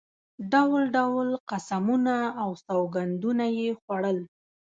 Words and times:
ډول 0.51 0.83
ډول 0.97 1.29
قسمونه 1.49 2.15
او 2.41 2.49
سوګندونه 2.65 3.45
یې 3.57 3.69
خوړل. 3.79 4.17